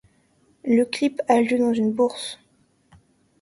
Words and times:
Le 0.65 0.83
clip 0.83 1.21
a 1.27 1.41
lieu 1.41 1.59
dans 1.59 1.75
une 1.75 1.91
bourse. 1.93 2.39